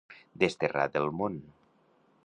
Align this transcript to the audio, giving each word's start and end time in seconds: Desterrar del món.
Desterrar 0.43 0.87
del 0.95 1.13
món. 1.21 1.39